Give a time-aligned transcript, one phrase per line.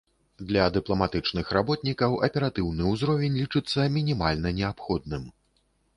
[0.51, 5.23] Для дыпламатычных работнікаў аператыўны ўзровень лічыцца мінімальна неабходным.